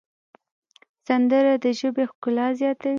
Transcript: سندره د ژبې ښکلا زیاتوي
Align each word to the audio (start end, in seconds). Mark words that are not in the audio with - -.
سندره 1.07 1.53
د 1.63 1.65
ژبې 1.79 2.03
ښکلا 2.11 2.47
زیاتوي 2.59 2.89